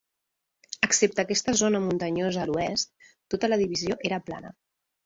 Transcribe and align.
Excepte 0.87 1.23
aquesta 1.25 1.55
zona 1.61 1.83
muntanyosa 1.85 2.43
a 2.45 2.49
l'oest, 2.55 2.93
tota 3.35 3.55
la 3.55 3.65
divisió 3.65 4.03
era 4.11 4.25
plana. 4.29 4.57